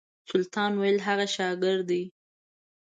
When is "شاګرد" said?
1.35-1.83